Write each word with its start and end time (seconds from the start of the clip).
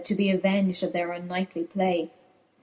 To 0.05 0.15
be 0.15 0.31
aveng'd 0.33 0.81
of 0.81 0.93
their 0.93 1.11
unknightly 1.11 1.63
play. 1.65 2.09